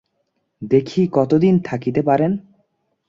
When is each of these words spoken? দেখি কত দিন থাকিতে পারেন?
দেখি 0.61 1.01
কত 1.11 1.31
দিন 1.35 1.55
থাকিতে 1.59 2.01
পারেন? 2.01 2.31